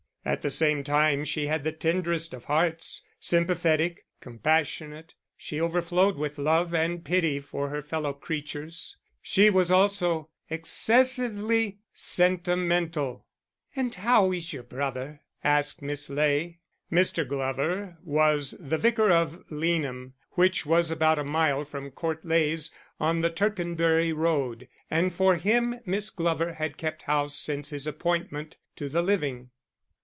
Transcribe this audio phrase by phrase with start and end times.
[0.23, 6.37] At the same time she had the tenderest of hearts, sympathetic, compassionate; she overflowed with
[6.37, 8.97] love and pity for her fellow creatures.
[9.19, 13.25] She was also excessively sentimental!
[13.75, 16.59] "And how is your brother?" asked Miss Ley.
[16.91, 17.27] Mr.
[17.27, 23.21] Glover was the Vicar of Leanham, which was about a mile from Court Leys on
[23.21, 28.87] the Tercanbury Road, and for him Miss Glover had kept house since his appointment to
[28.87, 29.49] the living.